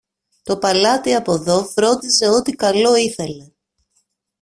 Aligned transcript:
Το 0.43 0.57
παλάτι 0.57 1.15
από 1.15 1.37
δω 1.37 1.65
φρόντιζε 1.65 2.29
ό,τι 2.29 2.51
καλό 2.55 2.95
ήθελε. 2.95 3.51